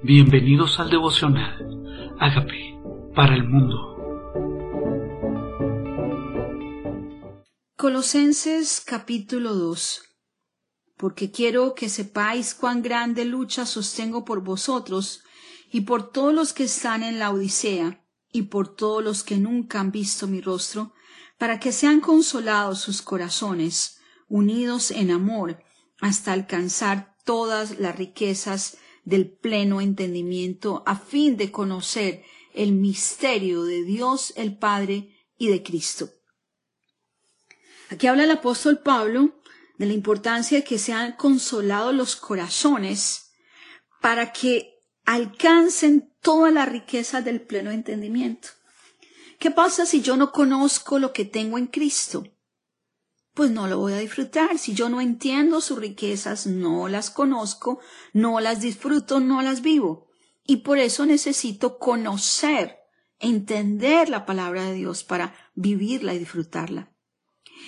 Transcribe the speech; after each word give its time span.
Bienvenidos 0.00 0.78
al 0.78 0.90
devocional. 0.90 2.14
Hágame 2.20 2.80
para 3.16 3.34
el 3.34 3.42
mundo. 3.42 3.96
Colosenses 7.76 8.80
capítulo 8.80 9.54
2 9.54 10.02
Porque 10.96 11.32
quiero 11.32 11.74
que 11.74 11.88
sepáis 11.88 12.54
cuán 12.54 12.80
grande 12.80 13.24
lucha 13.24 13.66
sostengo 13.66 14.24
por 14.24 14.44
vosotros 14.44 15.24
y 15.72 15.80
por 15.80 16.12
todos 16.12 16.32
los 16.32 16.52
que 16.52 16.62
están 16.62 17.02
en 17.02 17.18
la 17.18 17.32
Odisea 17.32 18.06
y 18.32 18.42
por 18.42 18.76
todos 18.76 19.02
los 19.02 19.24
que 19.24 19.36
nunca 19.36 19.80
han 19.80 19.90
visto 19.90 20.28
mi 20.28 20.40
rostro, 20.40 20.92
para 21.38 21.58
que 21.58 21.72
sean 21.72 22.00
consolados 22.00 22.78
sus 22.78 23.02
corazones, 23.02 23.98
unidos 24.28 24.92
en 24.92 25.10
amor, 25.10 25.60
hasta 26.00 26.32
alcanzar 26.32 27.16
todas 27.24 27.80
las 27.80 27.96
riquezas 27.96 28.78
del 29.08 29.30
pleno 29.30 29.80
entendimiento 29.80 30.82
a 30.84 30.94
fin 30.96 31.38
de 31.38 31.50
conocer 31.50 32.22
el 32.52 32.72
misterio 32.72 33.64
de 33.64 33.82
Dios 33.82 34.34
el 34.36 34.58
Padre 34.58 35.16
y 35.38 35.48
de 35.48 35.62
Cristo. 35.62 36.10
Aquí 37.88 38.06
habla 38.06 38.24
el 38.24 38.30
apóstol 38.30 38.80
Pablo 38.80 39.40
de 39.78 39.86
la 39.86 39.94
importancia 39.94 40.58
de 40.58 40.64
que 40.64 40.78
sean 40.78 41.12
consolados 41.12 41.94
los 41.94 42.16
corazones 42.16 43.30
para 44.02 44.32
que 44.32 44.74
alcancen 45.06 46.12
toda 46.20 46.50
la 46.50 46.66
riqueza 46.66 47.22
del 47.22 47.40
pleno 47.40 47.70
entendimiento. 47.70 48.48
¿Qué 49.38 49.50
pasa 49.50 49.86
si 49.86 50.02
yo 50.02 50.18
no 50.18 50.32
conozco 50.32 50.98
lo 50.98 51.14
que 51.14 51.24
tengo 51.24 51.56
en 51.56 51.68
Cristo? 51.68 52.24
Pues 53.38 53.52
no 53.52 53.68
lo 53.68 53.78
voy 53.78 53.92
a 53.92 53.98
disfrutar. 53.98 54.58
Si 54.58 54.74
yo 54.74 54.88
no 54.88 55.00
entiendo 55.00 55.60
sus 55.60 55.78
riquezas, 55.78 56.48
no 56.48 56.88
las 56.88 57.08
conozco, 57.08 57.78
no 58.12 58.40
las 58.40 58.60
disfruto, 58.60 59.20
no 59.20 59.42
las 59.42 59.62
vivo. 59.62 60.08
Y 60.44 60.56
por 60.56 60.78
eso 60.78 61.06
necesito 61.06 61.78
conocer, 61.78 62.78
entender 63.20 64.08
la 64.08 64.26
palabra 64.26 64.64
de 64.64 64.74
Dios 64.74 65.04
para 65.04 65.36
vivirla 65.54 66.14
y 66.14 66.18
disfrutarla. 66.18 66.92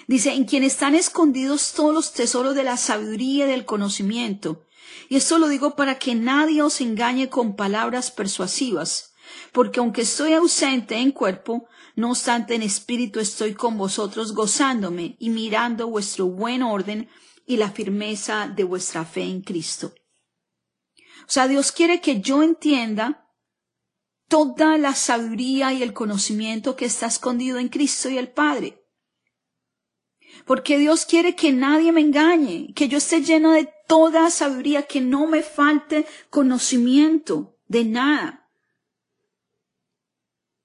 Dice, 0.08 0.32
en 0.32 0.44
quien 0.44 0.64
están 0.64 0.96
escondidos 0.96 1.72
todos 1.72 1.94
los 1.94 2.14
tesoros 2.14 2.56
de 2.56 2.64
la 2.64 2.77
sabiduría 2.77 3.46
y 3.46 3.50
del 3.50 3.64
conocimiento. 3.64 4.66
Y 5.08 5.14
esto 5.14 5.38
lo 5.38 5.46
digo 5.46 5.77
para 5.77 6.00
que 6.00 6.16
nadie 6.16 6.62
os 6.62 6.80
engañe 6.80 7.28
con 7.28 7.55
palabras 7.55 8.10
persuasivas, 8.10 9.14
porque 9.52 9.78
aunque 9.78 10.02
estoy 10.02 10.32
ausente 10.32 10.96
en 10.96 11.12
cuerpo, 11.12 11.68
no 11.96 12.10
obstante, 12.10 12.55
en 12.55 12.62
espíritu 12.62 13.20
estoy 13.20 13.55
con 13.55 13.77
vosotros 13.77 14.33
gozándome 14.33 15.16
y 15.19 15.30
mirando 15.30 15.88
vuestro 15.88 16.27
buen 16.27 16.62
orden 16.62 17.08
y 17.46 17.56
la 17.56 17.70
firmeza 17.70 18.48
de 18.48 18.64
vuestra 18.64 19.05
fe 19.05 19.22
en 19.22 19.42
Cristo. 19.42 19.92
O 21.22 21.33
sea, 21.33 21.48
Dios 21.48 21.72
quiere 21.72 22.00
que 22.00 22.20
yo 22.20 22.42
entienda 22.42 23.28
toda 24.28 24.78
la 24.78 24.94
sabiduría 24.94 25.72
y 25.72 25.83
el 25.83 25.92
conocimiento 25.92 26.77
que 26.77 26.84
está 26.84 27.06
escondido 27.06 27.58
en 27.58 27.68
Cristo 27.68 28.08
y 28.08 28.18
el 28.18 28.30
Padre. 28.30 28.80
Porque 30.46 30.78
Dios 30.78 31.05
quiere 31.05 31.34
que 31.34 31.52
nadie 31.52 31.92
me 31.92 32.00
engañe, 32.00 32.72
que 32.74 32.88
yo 32.88 32.98
esté 32.98 33.22
lleno 33.22 33.50
de 33.52 33.68
toda 33.88 34.30
sabiduría, 34.30 34.84
que 34.84 35.00
no 35.00 35.27
me 35.27 35.42
falte 35.42 36.06
conocimiento 36.30 37.58
de 37.66 37.84
nada. 37.84 38.39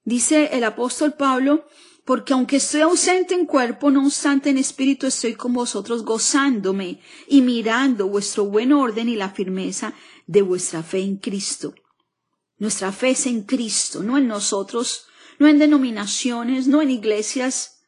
Dice 0.06 0.50
el 0.52 0.62
apóstol 0.62 1.14
Pablo, 1.14 1.66
porque 2.04 2.32
aunque 2.32 2.58
estoy 2.58 2.82
ausente 2.82 3.34
en 3.34 3.44
cuerpo, 3.44 3.90
no 3.90 4.06
obstante 4.06 4.50
en 4.50 4.56
espíritu 4.56 5.08
estoy 5.08 5.34
con 5.34 5.52
vosotros 5.52 6.04
gozándome 6.04 7.00
y 7.26 7.42
mirando 7.42 8.06
vuestro 8.06 8.44
buen 8.44 8.72
orden 8.72 9.08
y 9.08 9.16
la 9.16 9.30
firmeza 9.30 9.94
de 10.28 10.42
vuestra 10.42 10.84
fe 10.84 11.00
en 11.00 11.16
Cristo. 11.16 11.74
Nuestra 12.56 12.92
fe 12.92 13.10
es 13.10 13.26
en 13.26 13.42
Cristo, 13.42 14.04
no 14.04 14.16
en 14.16 14.28
nosotros, 14.28 15.08
no 15.40 15.48
en 15.48 15.58
denominaciones, 15.58 16.68
no 16.68 16.82
en 16.82 16.90
iglesias. 16.92 17.80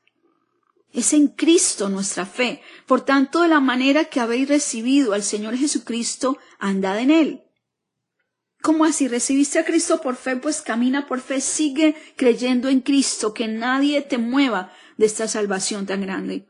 Es 0.92 1.12
en 1.12 1.28
Cristo 1.28 1.88
nuestra 1.88 2.26
fe. 2.26 2.62
Por 2.88 3.02
tanto, 3.02 3.42
de 3.42 3.48
la 3.48 3.60
manera 3.60 4.06
que 4.06 4.18
habéis 4.18 4.48
recibido 4.48 5.12
al 5.12 5.22
Señor 5.22 5.56
Jesucristo, 5.56 6.36
andad 6.58 6.98
en 6.98 7.12
él 7.12 7.47
¿Cómo 8.62 8.84
así? 8.84 9.06
Recibiste 9.06 9.58
a 9.58 9.64
Cristo 9.64 10.00
por 10.00 10.16
fe, 10.16 10.36
pues 10.36 10.60
camina 10.62 11.06
por 11.06 11.20
fe, 11.20 11.40
sigue 11.40 11.94
creyendo 12.16 12.68
en 12.68 12.80
Cristo, 12.80 13.32
que 13.32 13.46
nadie 13.46 14.02
te 14.02 14.18
mueva 14.18 14.72
de 14.96 15.06
esta 15.06 15.28
salvación 15.28 15.86
tan 15.86 16.02
grande. 16.02 16.48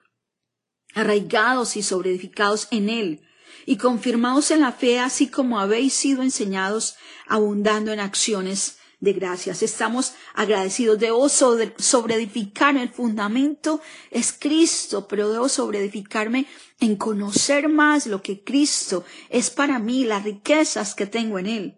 Arraigados 0.94 1.76
y 1.76 1.82
sobreedificados 1.82 2.68
en 2.70 2.88
Él, 2.88 3.20
y 3.66 3.76
confirmados 3.76 4.50
en 4.50 4.60
la 4.60 4.72
fe, 4.72 4.98
así 4.98 5.28
como 5.28 5.60
habéis 5.60 5.92
sido 5.92 6.22
enseñados, 6.22 6.96
abundando 7.26 7.92
en 7.92 8.00
acciones 8.00 8.78
de 9.00 9.12
gracias. 9.12 9.62
Estamos 9.62 10.14
agradecidos. 10.34 10.98
Debo 10.98 11.28
sobreedificarme. 11.28 12.82
El 12.82 12.88
fundamento 12.88 13.80
es 14.10 14.32
Cristo, 14.32 15.06
pero 15.06 15.30
debo 15.30 15.48
sobreedificarme 15.48 16.46
en 16.80 16.96
conocer 16.96 17.68
más 17.68 18.06
lo 18.06 18.22
que 18.22 18.42
Cristo 18.42 19.04
es 19.28 19.50
para 19.50 19.78
mí, 19.78 20.04
las 20.04 20.24
riquezas 20.24 20.94
que 20.94 21.06
tengo 21.06 21.38
en 21.38 21.46
Él. 21.46 21.77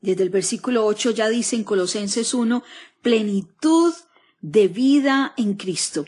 Desde 0.00 0.22
el 0.22 0.30
versículo 0.30 0.86
8 0.86 1.10
ya 1.10 1.28
dice 1.28 1.56
en 1.56 1.64
Colosenses 1.64 2.32
1, 2.32 2.62
plenitud 3.02 3.92
de 4.40 4.68
vida 4.68 5.34
en 5.36 5.54
Cristo. 5.54 6.06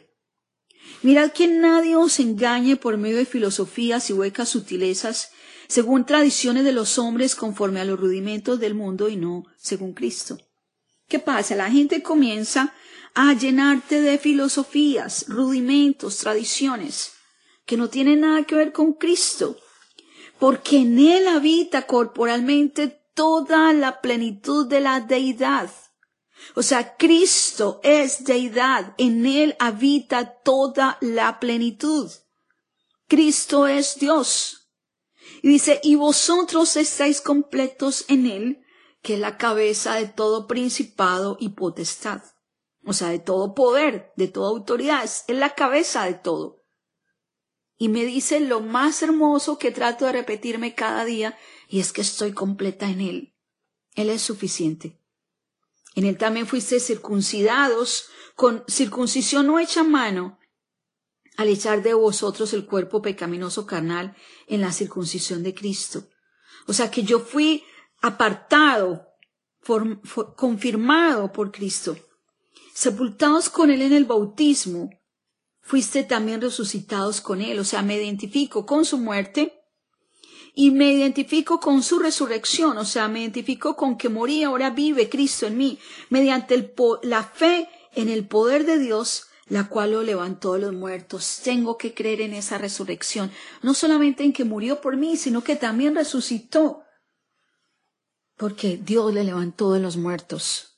Mirad 1.02 1.32
que 1.32 1.46
nadie 1.46 1.96
os 1.96 2.18
engañe 2.20 2.76
por 2.76 2.96
medio 2.96 3.18
de 3.18 3.26
filosofías 3.26 4.08
y 4.08 4.12
huecas 4.12 4.48
sutilezas, 4.48 5.30
según 5.68 6.06
tradiciones 6.06 6.64
de 6.64 6.72
los 6.72 6.98
hombres 6.98 7.34
conforme 7.34 7.80
a 7.80 7.84
los 7.84 7.98
rudimentos 7.98 8.60
del 8.60 8.74
mundo 8.74 9.08
y 9.08 9.16
no 9.16 9.44
según 9.56 9.92
Cristo. 9.92 10.38
¿Qué 11.08 11.18
pasa? 11.18 11.56
La 11.56 11.70
gente 11.70 12.02
comienza 12.02 12.74
a 13.14 13.34
llenarte 13.34 14.00
de 14.00 14.18
filosofías, 14.18 15.26
rudimentos, 15.28 16.18
tradiciones, 16.18 17.12
que 17.66 17.76
no 17.76 17.88
tienen 17.88 18.20
nada 18.20 18.44
que 18.44 18.54
ver 18.54 18.72
con 18.72 18.94
Cristo, 18.94 19.58
porque 20.38 20.78
en 20.78 20.98
Él 20.98 21.28
habita 21.28 21.86
corporalmente 21.86 23.01
toda 23.14 23.72
la 23.72 24.00
plenitud 24.00 24.66
de 24.66 24.80
la 24.80 25.00
deidad. 25.00 25.70
O 26.54 26.62
sea, 26.62 26.96
Cristo 26.96 27.80
es 27.82 28.24
deidad, 28.24 28.94
en 28.98 29.26
Él 29.26 29.56
habita 29.58 30.40
toda 30.42 30.98
la 31.00 31.38
plenitud. 31.38 32.10
Cristo 33.06 33.66
es 33.66 33.98
Dios. 33.98 34.70
Y 35.42 35.48
dice, 35.48 35.80
y 35.82 35.96
vosotros 35.96 36.76
estáis 36.76 37.20
completos 37.20 38.04
en 38.08 38.26
Él, 38.26 38.64
que 39.02 39.14
es 39.14 39.20
la 39.20 39.36
cabeza 39.36 39.94
de 39.94 40.06
todo 40.06 40.46
principado 40.46 41.36
y 41.38 41.50
potestad. 41.50 42.22
O 42.84 42.92
sea, 42.92 43.08
de 43.08 43.18
todo 43.18 43.54
poder, 43.54 44.12
de 44.16 44.28
toda 44.28 44.50
autoridad, 44.50 45.04
es 45.04 45.24
la 45.28 45.54
cabeza 45.54 46.04
de 46.04 46.14
todo. 46.14 46.61
Y 47.82 47.88
me 47.88 48.04
dice 48.04 48.38
lo 48.38 48.60
más 48.60 49.02
hermoso 49.02 49.58
que 49.58 49.72
trato 49.72 50.04
de 50.04 50.12
repetirme 50.12 50.72
cada 50.72 51.04
día, 51.04 51.36
y 51.66 51.80
es 51.80 51.92
que 51.92 52.02
estoy 52.02 52.30
completa 52.30 52.88
en 52.88 53.00
Él. 53.00 53.34
Él 53.96 54.08
es 54.08 54.22
suficiente. 54.22 55.00
En 55.96 56.06
Él 56.06 56.16
también 56.16 56.46
fuiste 56.46 56.78
circuncidados 56.78 58.04
con 58.36 58.62
circuncisión 58.68 59.48
no 59.48 59.58
hecha 59.58 59.82
mano, 59.82 60.38
al 61.36 61.48
echar 61.48 61.82
de 61.82 61.92
vosotros 61.92 62.52
el 62.52 62.66
cuerpo 62.66 63.02
pecaminoso 63.02 63.66
carnal 63.66 64.14
en 64.46 64.60
la 64.60 64.70
circuncisión 64.70 65.42
de 65.42 65.52
Cristo. 65.52 66.08
O 66.68 66.72
sea 66.72 66.88
que 66.88 67.02
yo 67.02 67.18
fui 67.18 67.64
apartado, 68.00 69.08
confirmado 70.36 71.32
por 71.32 71.50
Cristo, 71.50 71.96
sepultados 72.72 73.50
con 73.50 73.72
Él 73.72 73.82
en 73.82 73.92
el 73.92 74.04
bautismo, 74.04 74.88
fuiste 75.62 76.02
también 76.02 76.40
resucitados 76.40 77.20
con 77.20 77.40
Él, 77.40 77.58
o 77.58 77.64
sea, 77.64 77.82
me 77.82 77.96
identifico 77.96 78.66
con 78.66 78.84
su 78.84 78.98
muerte 78.98 79.62
y 80.54 80.70
me 80.70 80.92
identifico 80.92 81.60
con 81.60 81.82
su 81.82 81.98
resurrección, 81.98 82.76
o 82.76 82.84
sea, 82.84 83.08
me 83.08 83.20
identifico 83.20 83.74
con 83.74 83.96
que 83.96 84.10
morí, 84.10 84.42
ahora 84.42 84.70
vive 84.70 85.08
Cristo 85.08 85.46
en 85.46 85.56
mí, 85.56 85.78
mediante 86.10 86.74
la 87.02 87.22
fe 87.22 87.68
en 87.94 88.08
el 88.08 88.26
poder 88.26 88.66
de 88.66 88.78
Dios, 88.78 89.28
la 89.46 89.68
cual 89.68 89.92
lo 89.92 90.02
levantó 90.02 90.54
de 90.54 90.60
los 90.60 90.72
muertos. 90.72 91.40
Tengo 91.42 91.78
que 91.78 91.94
creer 91.94 92.20
en 92.20 92.34
esa 92.34 92.58
resurrección, 92.58 93.30
no 93.62 93.72
solamente 93.72 94.24
en 94.24 94.32
que 94.32 94.44
murió 94.44 94.80
por 94.80 94.96
mí, 94.96 95.16
sino 95.16 95.42
que 95.42 95.56
también 95.56 95.94
resucitó, 95.94 96.82
porque 98.36 98.76
Dios 98.76 99.14
le 99.14 99.24
levantó 99.24 99.72
de 99.72 99.80
los 99.80 99.96
muertos. 99.96 100.71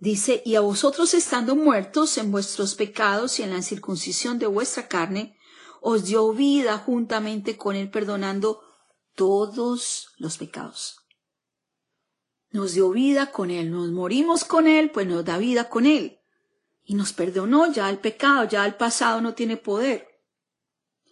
Dice, 0.00 0.42
y 0.44 0.54
a 0.54 0.60
vosotros 0.60 1.12
estando 1.12 1.56
muertos 1.56 2.18
en 2.18 2.30
vuestros 2.30 2.76
pecados 2.76 3.40
y 3.40 3.42
en 3.42 3.50
la 3.50 3.62
circuncisión 3.62 4.38
de 4.38 4.46
vuestra 4.46 4.86
carne, 4.86 5.36
os 5.80 6.04
dio 6.04 6.32
vida 6.32 6.78
juntamente 6.78 7.56
con 7.56 7.74
Él, 7.74 7.90
perdonando 7.90 8.62
todos 9.16 10.12
los 10.18 10.38
pecados. 10.38 10.98
Nos 12.50 12.74
dio 12.74 12.90
vida 12.90 13.32
con 13.32 13.50
Él, 13.50 13.72
nos 13.72 13.90
morimos 13.90 14.44
con 14.44 14.68
Él, 14.68 14.92
pues 14.92 15.06
nos 15.08 15.24
da 15.24 15.36
vida 15.36 15.68
con 15.68 15.84
Él. 15.84 16.20
Y 16.84 16.94
nos 16.94 17.12
perdonó 17.12 17.70
ya 17.72 17.90
el 17.90 17.98
pecado, 17.98 18.44
ya 18.48 18.64
el 18.64 18.76
pasado 18.76 19.20
no 19.20 19.34
tiene 19.34 19.56
poder. 19.56 20.06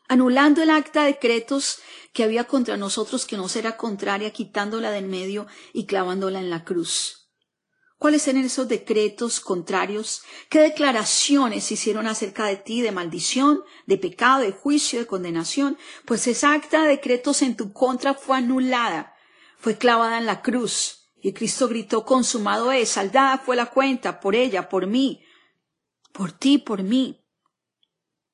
anulando 0.08 0.62
el 0.62 0.70
acta 0.70 1.02
de 1.02 1.14
decretos 1.14 1.80
que 2.12 2.22
había 2.22 2.44
contra 2.44 2.76
nosotros 2.76 3.26
que 3.26 3.36
nos 3.36 3.56
era 3.56 3.76
contraria, 3.76 4.30
quitándola 4.30 4.92
del 4.92 5.06
medio 5.06 5.48
y 5.72 5.86
clavándola 5.86 6.38
en 6.38 6.48
la 6.48 6.62
cruz. 6.62 7.25
¿Cuáles 7.98 8.28
eran 8.28 8.44
esos 8.44 8.68
decretos 8.68 9.40
contrarios? 9.40 10.22
¿Qué 10.50 10.58
declaraciones 10.60 11.72
hicieron 11.72 12.06
acerca 12.06 12.44
de 12.44 12.56
ti 12.56 12.82
de 12.82 12.92
maldición, 12.92 13.62
de 13.86 13.96
pecado, 13.96 14.40
de 14.40 14.52
juicio, 14.52 14.98
de 14.98 15.06
condenación? 15.06 15.78
Pues 16.04 16.26
esa 16.26 16.52
acta 16.52 16.82
de 16.82 16.88
decretos 16.88 17.40
en 17.40 17.56
tu 17.56 17.72
contra 17.72 18.12
fue 18.12 18.36
anulada, 18.36 19.14
fue 19.58 19.78
clavada 19.78 20.18
en 20.18 20.26
la 20.26 20.42
cruz. 20.42 21.10
Y 21.22 21.32
Cristo 21.32 21.68
gritó, 21.68 22.04
consumado 22.04 22.70
es, 22.70 22.90
saldada 22.90 23.38
fue 23.38 23.56
la 23.56 23.66
cuenta 23.66 24.20
por 24.20 24.34
ella, 24.34 24.68
por 24.68 24.86
mí, 24.86 25.24
por 26.12 26.32
ti, 26.32 26.58
por 26.58 26.82
mí. 26.82 27.25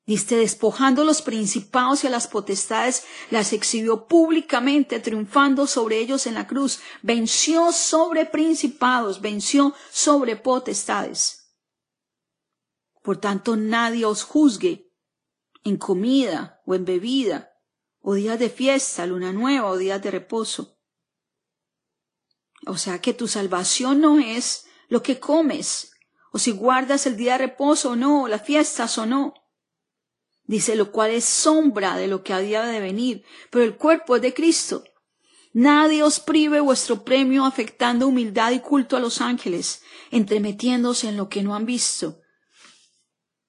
Diste 0.05 0.35
despojando 0.35 1.05
los 1.05 1.21
principados 1.21 2.03
y 2.03 2.07
a 2.07 2.09
las 2.09 2.27
potestades, 2.27 3.05
las 3.29 3.53
exhibió 3.53 4.05
públicamente, 4.05 4.99
triunfando 4.99 5.65
sobre 5.65 5.99
ellos 5.99 6.27
en 6.27 6.33
la 6.33 6.45
cruz. 6.45 6.81
Venció 7.01 7.71
sobre 7.71 8.25
principados, 8.25 9.21
venció 9.21 9.73
sobre 9.91 10.35
potestades. 10.35 11.55
Por 13.01 13.17
tanto, 13.17 13.55
nadie 13.55 14.03
os 14.03 14.23
juzgue 14.23 14.91
en 15.63 15.77
comida 15.77 16.61
o 16.65 16.75
en 16.75 16.83
bebida, 16.83 17.53
o 18.01 18.15
días 18.15 18.37
de 18.39 18.49
fiesta, 18.49 19.05
luna 19.05 19.31
nueva 19.31 19.69
o 19.69 19.77
días 19.77 20.01
de 20.01 20.11
reposo. 20.11 20.77
O 22.65 22.75
sea 22.77 22.99
que 22.99 23.13
tu 23.13 23.29
salvación 23.29 24.01
no 24.01 24.19
es 24.19 24.65
lo 24.89 25.01
que 25.01 25.21
comes, 25.21 25.93
o 26.33 26.39
si 26.39 26.51
guardas 26.51 27.05
el 27.05 27.15
día 27.15 27.33
de 27.33 27.37
reposo 27.39 27.91
o 27.91 27.95
no, 27.95 28.27
las 28.27 28.43
fiestas 28.43 28.97
o 28.97 29.05
no 29.05 29.33
dice 30.45 30.75
lo 30.75 30.91
cual 30.91 31.11
es 31.11 31.25
sombra 31.25 31.97
de 31.97 32.07
lo 32.07 32.23
que 32.23 32.33
había 32.33 32.63
de 32.63 32.79
venir, 32.79 33.23
pero 33.49 33.63
el 33.63 33.75
cuerpo 33.75 34.15
es 34.15 34.21
de 34.21 34.33
Cristo. 34.33 34.83
Nadie 35.53 36.01
os 36.01 36.19
prive 36.19 36.59
vuestro 36.59 37.03
premio 37.03 37.45
afectando 37.45 38.07
humildad 38.07 38.51
y 38.51 38.59
culto 38.59 38.97
a 38.97 38.99
los 38.99 39.21
ángeles, 39.21 39.83
entremetiéndose 40.09 41.09
en 41.09 41.17
lo 41.17 41.29
que 41.29 41.43
no 41.43 41.55
han 41.55 41.65
visto. 41.65 42.21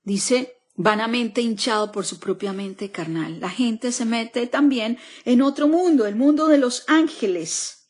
Dice, 0.03 0.59
vanamente 0.75 1.41
hinchado 1.41 1.91
por 1.91 2.05
su 2.05 2.19
propia 2.19 2.53
mente 2.53 2.91
carnal. 2.91 3.41
La 3.41 3.49
gente 3.49 3.91
se 3.91 4.05
mete 4.05 4.47
también 4.47 4.99
en 5.25 5.41
otro 5.41 5.67
mundo, 5.67 6.07
el 6.07 6.15
mundo 6.15 6.47
de 6.47 6.59
los 6.59 6.85
ángeles. 6.89 7.87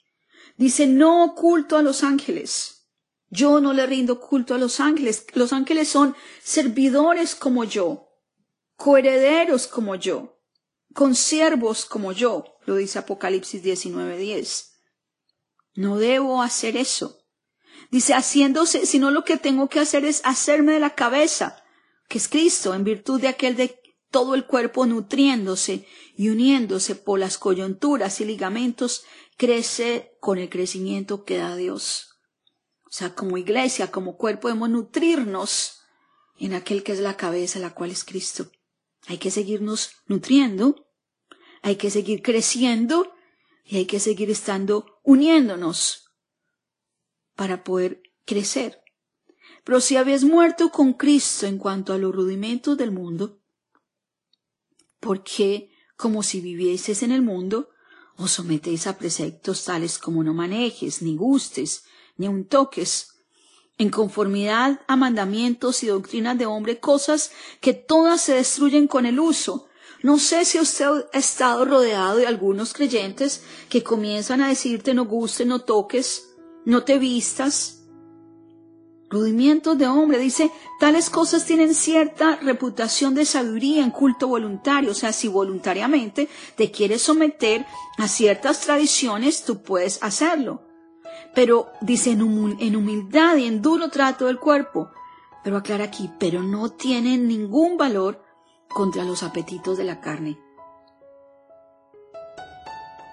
Dice, 0.57 0.87
no 0.87 1.35
culto 1.35 1.77
a 1.77 1.83
los 1.83 2.05
ángeles. 2.05 2.87
Yo 3.31 3.61
no 3.61 3.73
le 3.73 3.85
rindo 3.85 4.21
culto 4.21 4.55
a 4.55 4.59
los 4.59 4.79
ángeles. 4.79 5.27
Los 5.35 5.53
ángeles 5.53 5.89
son 5.89 6.15
servidores 6.41 7.35
como 7.35 7.65
yo 7.65 8.14
coherederos 8.77 9.67
como 9.67 9.95
yo, 9.95 10.39
consiervos 10.95 11.85
como 11.85 12.13
yo, 12.13 12.45
lo 12.67 12.77
dice 12.77 12.99
Apocalipsis 12.99 13.63
19:10. 13.63 14.73
No 15.75 15.99
debo 15.99 16.43
hacer 16.43 16.77
eso. 16.77 17.25
Dice, 17.91 18.15
haciéndose, 18.15 18.87
sino 18.87 19.11
lo 19.11 19.25
que 19.25 19.37
tengo 19.37 19.69
que 19.69 19.81
hacer 19.81 20.05
es 20.05 20.21
hacerme 20.25 20.73
de 20.73 20.81
la 20.81 20.95
cabeza, 20.95 21.63
que 22.09 22.19
es 22.19 22.29
Cristo, 22.29 22.75
en 22.75 22.85
virtud 22.85 23.21
de 23.21 23.29
aquel 23.29 23.57
de 23.57 23.81
todo 24.11 24.35
el 24.35 24.47
cuerpo 24.47 24.87
nutriéndose 24.87 25.87
y 26.17 26.29
uniéndose 26.29 26.95
por 26.95 27.19
las 27.19 27.39
coyunturas 27.39 28.21
y 28.21 28.25
ligamentos, 28.25 29.05
crece 29.37 30.17
con 30.21 30.39
el 30.39 30.49
crecimiento 30.49 31.25
que 31.25 31.39
da 31.39 31.57
Dios. 31.57 32.17
O 32.87 32.93
sea, 32.93 33.15
como 33.15 33.39
iglesia, 33.39 33.91
como 33.91 34.17
cuerpo, 34.17 34.49
debemos 34.49 34.71
nutrirnos 34.71 35.81
en 36.39 36.55
aquel 36.55 36.85
que 36.85 36.93
es 36.93 37.01
la 37.01 37.17
cabeza, 37.17 37.59
la 37.59 37.75
cual 37.75 37.91
es 37.91 38.05
Cristo. 38.05 38.51
Hay 39.07 39.19
que 39.19 39.31
seguirnos 39.31 39.93
nutriendo, 40.07 40.89
hay 41.63 41.77
que 41.77 41.91
seguir 41.91 42.23
creciendo 42.23 43.13
y 43.65 43.77
hay 43.77 43.87
que 43.87 44.01
seguir 44.01 44.31
estando 44.31 45.01
uniéndonos 45.03 46.11
para 47.35 47.65
poder 47.65 48.03
crecer. 48.25 48.83
Pero 49.65 49.81
si 49.81 49.97
habéis 49.97 50.25
muerto 50.25 50.71
con 50.71 50.93
Cristo 50.93 51.47
en 51.47 51.59
cuanto 51.59 51.93
a 51.93 51.99
los 51.99 52.15
rudimentos 52.15 52.77
del 52.77 52.93
mundo, 52.93 53.41
¿por 55.01 55.23
qué, 55.23 55.71
como 55.97 56.23
si 56.23 56.41
vivieses 56.41 57.03
en 57.03 57.13
el 57.13 57.23
mundo, 57.23 57.71
os 58.17 58.33
sometéis 58.33 58.87
a 58.87 58.99
preceptos 58.99 59.65
tales 59.65 59.99
como 59.99 60.23
no 60.23 60.35
manejes, 60.35 61.03
ni 61.03 61.17
gustes, 61.17 61.85
ni 62.17 62.29
un 62.29 62.47
toques, 62.47 63.14
en 63.79 63.91
conformidad 63.91 64.81
a 64.87 64.97
mandamientos 64.97 65.83
y 65.83 65.89
doctrinas 65.89 66.39
de 66.39 66.47
hombre, 66.47 66.79
cosas 66.79 67.33
que 67.61 67.75
todas 67.75 68.21
se 68.21 68.35
destruyen 68.35 68.87
con 68.87 69.07
el 69.07 69.19
uso. 69.19 69.67
No 70.03 70.19
sé 70.19 70.45
si 70.45 70.61
usted 70.61 70.87
ha 71.13 71.19
estado 71.19 71.65
rodeado 71.65 72.17
de 72.17 72.27
algunos 72.27 72.73
creyentes 72.73 73.43
que 73.69 73.83
comienzan 73.83 74.43
a 74.43 74.49
decirte 74.49 74.95
no 74.95 75.07
guste, 75.07 75.45
no 75.45 75.61
toques, 75.61 76.35
no 76.65 76.85
te 76.85 76.99
vistas. 76.99 77.81
Rudimientos 79.11 79.79
de 79.79 79.87
hombre, 79.87 80.19
dice, 80.19 80.51
tales 80.81 81.09
cosas 81.09 81.47
tienen 81.47 81.75
cierta 81.75 82.37
reputación 82.37 83.15
de 83.15 83.25
sabiduría 83.25 83.83
en 83.83 83.91
culto 83.91 84.29
voluntario, 84.29 84.91
o 84.91 84.95
sea, 84.95 85.13
si 85.13 85.29
voluntariamente 85.29 86.29
te 86.57 86.71
quieres 86.71 87.03
someter 87.03 87.65
a 87.97 88.09
ciertas 88.09 88.61
tradiciones, 88.61 89.45
tú 89.45 89.63
puedes 89.63 90.03
hacerlo 90.03 90.64
pero 91.35 91.73
dice 91.81 92.13
en, 92.13 92.23
humildad 92.23 93.37
y 93.37 93.47
en 93.47 93.61
duro 93.61 93.89
trato 93.89 94.27
del 94.27 94.39
cuerpo. 94.39 94.91
Pero 95.43 95.57
aclara 95.57 95.85
aquí, 95.85 96.11
pero 96.19 96.43
no 96.43 96.71
tienen 96.71 97.29
ningún 97.29 97.77
valor 97.77 98.23
contra 98.69 99.05
los 99.05 99.23
apetitos 99.23 99.77
de 99.77 99.85
la 99.85 100.01
carne. 100.01 100.39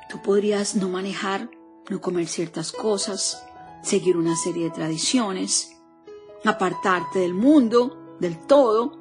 Tú 0.09 0.21
podrías 0.21 0.75
no 0.75 0.88
manejar, 0.88 1.50
no 1.89 2.00
comer 2.00 2.27
ciertas 2.27 2.71
cosas, 2.71 3.45
seguir 3.81 4.18
una 4.18 4.35
serie 4.35 4.65
de 4.65 4.71
tradiciones, 4.71 5.75
apartarte 6.45 7.19
del 7.19 7.33
mundo, 7.33 8.15
del 8.19 8.38
todo, 8.45 8.97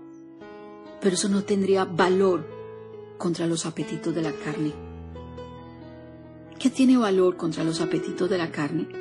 pero 1.00 1.14
eso 1.14 1.28
no 1.28 1.44
tendría 1.44 1.84
valor 1.84 2.46
contra 3.18 3.46
los 3.46 3.66
apetitos 3.66 4.14
de 4.14 4.22
la 4.22 4.32
carne. 4.32 4.72
¿Qué 6.58 6.70
tiene 6.70 6.96
valor 6.96 7.36
contra 7.36 7.64
los 7.64 7.80
apetitos 7.80 8.28
de 8.28 8.38
la 8.38 8.50
carne? 8.50 8.99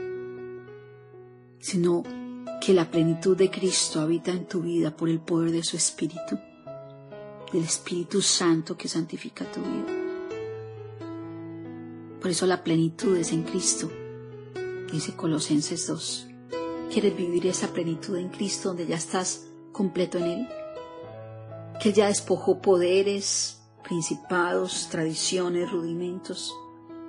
Sino 1.59 2.03
que 2.61 2.73
la 2.73 2.89
plenitud 2.89 3.37
de 3.37 3.49
Cristo 3.49 4.01
habita 4.01 4.31
en 4.31 4.45
tu 4.45 4.61
vida 4.61 4.95
por 4.95 5.09
el 5.09 5.19
poder 5.19 5.51
de 5.51 5.63
su 5.63 5.77
Espíritu, 5.77 6.37
del 7.51 7.63
Espíritu 7.63 8.21
Santo 8.21 8.77
que 8.77 8.87
santifica 8.87 9.49
tu 9.51 9.61
vida. 9.61 9.99
Por 12.21 12.31
eso 12.31 12.45
la 12.45 12.63
plenitud 12.63 13.15
es 13.17 13.31
en 13.31 13.43
Cristo, 13.43 13.89
dice 14.91 15.15
Colosenses 15.15 15.87
2. 15.87 16.27
¿Quieres 16.91 17.15
vivir 17.15 17.47
esa 17.47 17.67
plenitud 17.67 18.17
en 18.17 18.29
Cristo 18.29 18.69
donde 18.69 18.87
ya 18.87 18.95
estás 18.95 19.45
completo 19.71 20.17
en 20.17 20.23
Él? 20.25 20.47
Que 21.81 21.93
ya 21.93 22.07
despojó 22.07 22.61
poderes, 22.61 23.61
principados, 23.83 24.89
tradiciones, 24.89 25.71
rudimentos, 25.71 26.53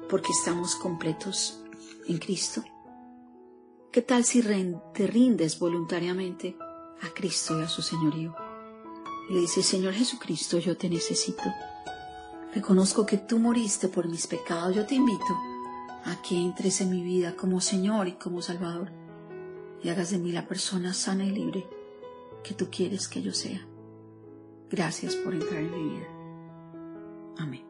porque 0.09 0.33
estamos 0.33 0.77
completos 0.77 1.61
en 2.07 2.19
Cristo. 2.19 2.63
¿Qué 3.93 4.03
tal 4.03 4.25
si 4.25 4.41
te 4.95 5.07
rindes 5.09 5.59
voluntariamente 5.59 6.57
a 7.03 7.09
Cristo 7.13 7.59
y 7.59 7.65
a 7.65 7.69
su 7.69 7.83
señorío? 7.83 8.37
Y 9.29 9.35
le 9.35 9.41
dices, 9.41 9.67
Señor 9.67 9.95
Jesucristo, 9.95 10.59
yo 10.59 10.77
te 10.77 10.89
necesito. 10.89 11.43
Reconozco 12.55 13.05
que 13.05 13.17
tú 13.17 13.41
moriste 13.41 13.89
por 13.89 14.09
mis 14.09 14.29
pecados. 14.29 14.77
Yo 14.77 14.87
te 14.87 14.95
invito 14.95 15.37
a 16.05 16.23
que 16.23 16.37
entres 16.37 16.81
en 16.81 16.91
mi 16.91 17.03
vida 17.03 17.35
como 17.35 17.61
Señor 17.61 18.07
y 18.07 18.13
como 18.13 18.43
Salvador 18.43 18.93
y 19.83 19.89
hagas 19.89 20.11
de 20.11 20.19
mí 20.19 20.31
la 20.31 20.47
persona 20.47 20.93
sana 20.93 21.25
y 21.25 21.31
libre 21.31 21.67
que 22.45 22.55
tú 22.55 22.69
quieres 22.71 23.09
que 23.09 23.23
yo 23.23 23.33
sea. 23.33 23.67
Gracias 24.71 25.17
por 25.17 25.35
entrar 25.35 25.63
en 25.63 25.71
mi 25.73 25.95
vida. 25.95 26.07
Amén. 27.39 27.70